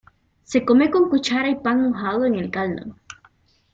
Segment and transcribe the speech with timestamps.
[0.43, 2.95] Se come con cuchara y pan mojado en el caldo.